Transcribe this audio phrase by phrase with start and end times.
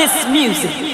[0.00, 0.89] This music.